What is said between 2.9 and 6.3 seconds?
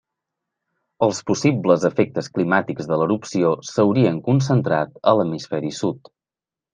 de l'erupció s'haurien concentrat a l'hemisferi sud.